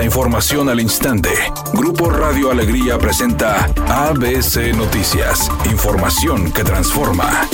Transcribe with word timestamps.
La 0.00 0.06
información 0.06 0.70
al 0.70 0.80
instante. 0.80 1.28
Grupo 1.74 2.08
Radio 2.08 2.50
Alegría 2.50 2.96
presenta 2.96 3.66
ABC 3.86 4.74
Noticias. 4.74 5.50
Información 5.70 6.50
que 6.54 6.64
transforma. 6.64 7.46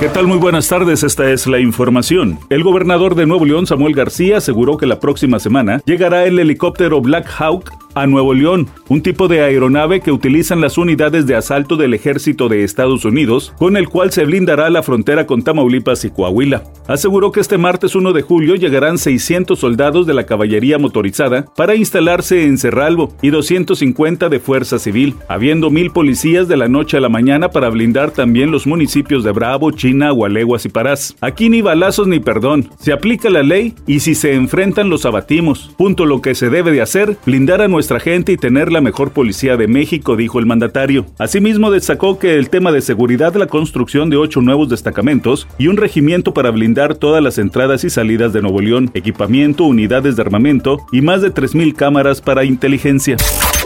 ¿Qué 0.00 0.08
tal? 0.08 0.26
Muy 0.26 0.38
buenas 0.38 0.68
tardes, 0.68 1.02
esta 1.02 1.30
es 1.30 1.46
la 1.46 1.58
información. 1.58 2.38
El 2.48 2.62
gobernador 2.62 3.14
de 3.14 3.26
Nuevo 3.26 3.44
León, 3.44 3.66
Samuel 3.66 3.94
García, 3.94 4.38
aseguró 4.38 4.78
que 4.78 4.86
la 4.86 5.00
próxima 5.00 5.38
semana 5.38 5.82
llegará 5.84 6.24
el 6.24 6.38
helicóptero 6.38 7.02
Black 7.02 7.28
Hawk 7.38 7.72
a 8.00 8.06
Nuevo 8.06 8.34
León, 8.34 8.68
un 8.88 9.02
tipo 9.02 9.28
de 9.28 9.42
aeronave 9.42 10.00
que 10.00 10.12
utilizan 10.12 10.60
las 10.60 10.78
unidades 10.78 11.26
de 11.26 11.36
asalto 11.36 11.76
del 11.76 11.94
ejército 11.94 12.48
de 12.48 12.64
Estados 12.64 13.04
Unidos, 13.04 13.52
con 13.58 13.76
el 13.76 13.88
cual 13.88 14.12
se 14.12 14.24
blindará 14.24 14.70
la 14.70 14.82
frontera 14.82 15.26
con 15.26 15.42
Tamaulipas 15.42 16.04
y 16.04 16.10
Coahuila. 16.10 16.64
Aseguró 16.86 17.32
que 17.32 17.40
este 17.40 17.58
martes 17.58 17.94
1 17.94 18.12
de 18.12 18.22
julio 18.22 18.54
llegarán 18.54 18.98
600 18.98 19.58
soldados 19.58 20.06
de 20.06 20.14
la 20.14 20.26
caballería 20.26 20.78
motorizada 20.78 21.46
para 21.56 21.74
instalarse 21.74 22.44
en 22.44 22.58
Cerralbo 22.58 23.12
y 23.22 23.30
250 23.30 24.28
de 24.28 24.40
Fuerza 24.40 24.78
Civil, 24.78 25.14
habiendo 25.28 25.70
mil 25.70 25.90
policías 25.90 26.48
de 26.48 26.56
la 26.56 26.68
noche 26.68 26.96
a 26.96 27.00
la 27.00 27.08
mañana 27.08 27.50
para 27.50 27.68
blindar 27.68 28.10
también 28.10 28.50
los 28.50 28.66
municipios 28.66 29.24
de 29.24 29.32
Bravo, 29.32 29.70
China, 29.70 30.10
Gualeguas 30.10 30.64
y 30.64 30.68
Parás. 30.68 31.16
Aquí 31.20 31.48
ni 31.48 31.62
balazos 31.62 32.06
ni 32.06 32.20
perdón. 32.20 32.70
Se 32.78 32.92
aplica 32.92 33.30
la 33.30 33.42
ley 33.42 33.74
y 33.86 34.00
si 34.00 34.14
se 34.14 34.34
enfrentan 34.34 34.90
los 34.90 35.04
abatimos. 35.04 35.70
Punto 35.76 36.06
lo 36.06 36.20
que 36.22 36.34
se 36.34 36.50
debe 36.50 36.70
de 36.70 36.82
hacer, 36.82 37.16
blindar 37.24 37.62
a 37.62 37.68
nuestra 37.68 37.87
gente 37.98 38.32
y 38.32 38.36
tener 38.36 38.70
la 38.70 38.82
mejor 38.82 39.12
policía 39.12 39.56
de 39.56 39.66
México, 39.66 40.16
dijo 40.16 40.38
el 40.38 40.44
mandatario. 40.44 41.06
Asimismo, 41.18 41.70
destacó 41.70 42.18
que 42.18 42.34
el 42.34 42.50
tema 42.50 42.70
de 42.70 42.82
seguridad, 42.82 43.34
la 43.34 43.46
construcción 43.46 44.10
de 44.10 44.18
ocho 44.18 44.42
nuevos 44.42 44.68
destacamentos 44.68 45.48
y 45.56 45.68
un 45.68 45.78
regimiento 45.78 46.34
para 46.34 46.50
blindar 46.50 46.94
todas 46.94 47.22
las 47.22 47.38
entradas 47.38 47.84
y 47.84 47.90
salidas 47.90 48.34
de 48.34 48.42
Nuevo 48.42 48.60
León, 48.60 48.90
equipamiento, 48.92 49.64
unidades 49.64 50.16
de 50.16 50.22
armamento 50.22 50.78
y 50.92 51.00
más 51.00 51.22
de 51.22 51.32
3.000 51.32 51.74
cámaras 51.74 52.20
para 52.20 52.44
inteligencia. 52.44 53.16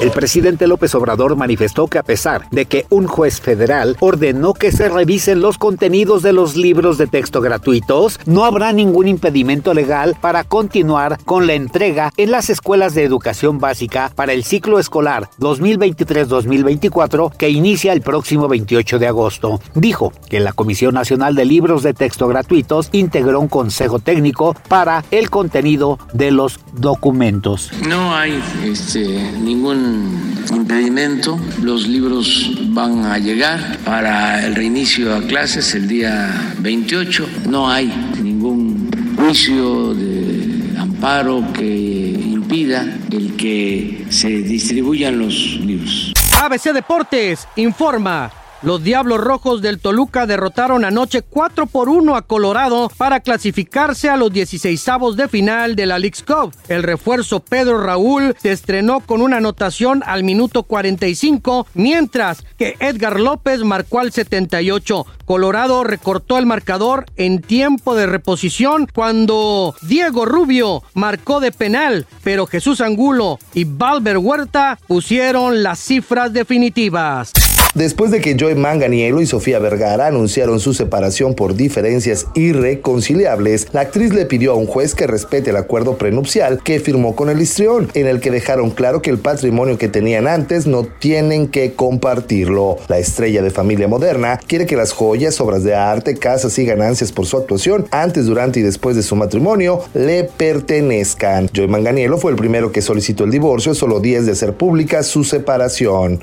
El 0.02 0.10
presidente 0.10 0.66
López 0.66 0.96
Obrador 0.96 1.36
manifestó 1.36 1.86
que 1.86 1.96
a 1.96 2.02
pesar 2.02 2.50
de 2.50 2.66
que 2.66 2.86
un 2.90 3.06
juez 3.06 3.40
federal 3.40 3.96
ordenó 4.00 4.52
que 4.52 4.72
se 4.72 4.88
revisen 4.88 5.40
los 5.40 5.58
contenidos 5.58 6.24
de 6.24 6.32
los 6.32 6.56
libros 6.56 6.98
de 6.98 7.06
texto 7.06 7.40
gratuitos, 7.40 8.18
no 8.26 8.44
habrá 8.44 8.72
ningún 8.72 9.06
impedimento 9.06 9.74
legal 9.74 10.16
para 10.20 10.42
continuar 10.42 11.18
con 11.24 11.46
la 11.46 11.54
entrega 11.54 12.10
en 12.16 12.32
las 12.32 12.50
escuelas 12.50 12.96
de 12.96 13.04
educación 13.04 13.60
básica 13.60 14.10
para 14.16 14.32
el 14.32 14.42
ciclo 14.42 14.80
escolar 14.80 15.30
2023-2024 15.38 17.36
que 17.36 17.50
inicia 17.50 17.92
el 17.92 18.00
próximo 18.00 18.48
28 18.48 18.98
de 18.98 19.06
agosto. 19.06 19.60
Dijo 19.76 20.12
que 20.28 20.40
la 20.40 20.52
Comisión 20.52 20.94
Nacional 20.94 21.36
de 21.36 21.44
Libros 21.44 21.84
de 21.84 21.94
Texto 21.94 22.26
Gratuitos 22.26 22.88
integró 22.90 23.38
un 23.38 23.46
consejo 23.46 24.00
técnico 24.00 24.56
para 24.66 25.04
el 25.12 25.30
contenido 25.30 26.00
de 26.12 26.32
los 26.32 26.58
documentos. 26.72 27.70
No 27.86 28.12
hay 28.12 28.42
este, 28.64 29.30
ningún 29.38 29.91
impedimento. 30.52 31.38
Los 31.62 31.86
libros 31.86 32.50
van 32.68 33.04
a 33.04 33.18
llegar 33.18 33.78
para 33.84 34.44
el 34.44 34.54
reinicio 34.54 35.14
a 35.14 35.22
clases 35.22 35.74
el 35.74 35.88
día 35.88 36.54
28. 36.58 37.28
No 37.48 37.70
hay 37.70 37.92
ningún 38.22 38.90
juicio 39.16 39.94
de 39.94 40.74
amparo 40.78 41.44
que 41.52 41.64
impida 41.64 42.98
el 43.10 43.36
que 43.36 44.06
se 44.10 44.28
distribuyan 44.28 45.18
los 45.18 45.60
libros. 45.60 46.12
ABC 46.40 46.72
Deportes 46.72 47.46
informa. 47.56 48.41
Los 48.62 48.84
Diablos 48.84 49.18
Rojos 49.18 49.60
del 49.60 49.80
Toluca 49.80 50.24
derrotaron 50.24 50.84
anoche 50.84 51.22
4 51.22 51.66
por 51.66 51.88
1 51.88 52.14
a 52.14 52.22
Colorado 52.22 52.88
para 52.96 53.18
clasificarse 53.18 54.08
a 54.08 54.16
los 54.16 54.32
16 54.32 54.84
de 55.16 55.28
final 55.28 55.74
de 55.74 55.86
la 55.86 55.98
League's 55.98 56.22
Cup. 56.22 56.54
El 56.68 56.84
refuerzo 56.84 57.40
Pedro 57.40 57.82
Raúl 57.82 58.36
se 58.40 58.52
estrenó 58.52 59.00
con 59.00 59.20
una 59.20 59.38
anotación 59.38 60.04
al 60.06 60.22
minuto 60.22 60.62
45, 60.62 61.66
mientras 61.74 62.44
que 62.56 62.76
Edgar 62.78 63.18
López 63.18 63.64
marcó 63.64 63.98
al 63.98 64.12
78. 64.12 65.06
Colorado 65.24 65.82
recortó 65.82 66.38
el 66.38 66.46
marcador 66.46 67.06
en 67.16 67.40
tiempo 67.40 67.96
de 67.96 68.06
reposición 68.06 68.86
cuando 68.92 69.74
Diego 69.82 70.24
Rubio 70.24 70.82
marcó 70.94 71.40
de 71.40 71.50
penal, 71.50 72.06
pero 72.22 72.46
Jesús 72.46 72.80
Angulo 72.80 73.38
y 73.54 73.64
Valver 73.64 74.18
Huerta 74.18 74.78
pusieron 74.86 75.62
las 75.64 75.80
cifras 75.80 76.32
definitivas. 76.32 77.32
Después 77.74 78.10
de 78.10 78.20
que 78.20 78.36
Joy 78.36 78.54
Manganiello 78.54 79.22
y 79.22 79.26
Sofía 79.26 79.58
Vergara 79.58 80.06
anunciaron 80.06 80.60
su 80.60 80.74
separación 80.74 81.34
por 81.34 81.54
diferencias 81.54 82.26
irreconciliables, 82.34 83.68
la 83.72 83.80
actriz 83.80 84.12
le 84.12 84.26
pidió 84.26 84.52
a 84.52 84.56
un 84.56 84.66
juez 84.66 84.94
que 84.94 85.06
respete 85.06 85.48
el 85.50 85.56
acuerdo 85.56 85.96
prenupcial 85.96 86.62
que 86.62 86.80
firmó 86.80 87.16
con 87.16 87.30
el 87.30 87.40
histrión, 87.40 87.88
en 87.94 88.06
el 88.08 88.20
que 88.20 88.30
dejaron 88.30 88.72
claro 88.72 89.00
que 89.00 89.08
el 89.08 89.16
patrimonio 89.16 89.78
que 89.78 89.88
tenían 89.88 90.28
antes 90.28 90.66
no 90.66 90.84
tienen 90.84 91.48
que 91.48 91.72
compartirlo. 91.72 92.76
La 92.88 92.98
estrella 92.98 93.40
de 93.40 93.50
familia 93.50 93.88
moderna 93.88 94.38
quiere 94.46 94.66
que 94.66 94.76
las 94.76 94.92
joyas, 94.92 95.40
obras 95.40 95.64
de 95.64 95.74
arte, 95.74 96.18
casas 96.18 96.58
y 96.58 96.66
ganancias 96.66 97.10
por 97.10 97.24
su 97.24 97.38
actuación 97.38 97.86
antes, 97.90 98.26
durante 98.26 98.60
y 98.60 98.62
después 98.62 98.96
de 98.96 99.02
su 99.02 99.16
matrimonio 99.16 99.80
le 99.94 100.24
pertenezcan. 100.24 101.48
Joy 101.54 101.68
Manganiello 101.68 102.18
fue 102.18 102.32
el 102.32 102.36
primero 102.36 102.70
que 102.70 102.82
solicitó 102.82 103.24
el 103.24 103.30
divorcio 103.30 103.74
solo 103.74 103.98
10 103.98 104.26
de 104.26 104.32
hacer 104.32 104.52
pública 104.52 105.02
su 105.02 105.24
separación. 105.24 106.22